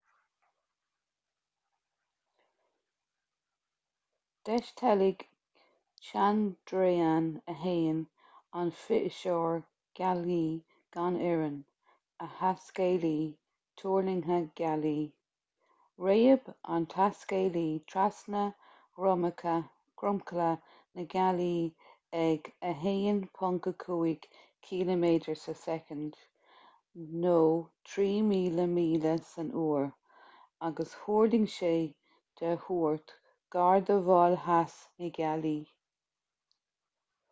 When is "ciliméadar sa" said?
24.69-25.55